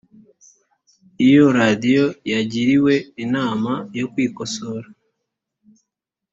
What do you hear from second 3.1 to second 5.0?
inama yo kwikosora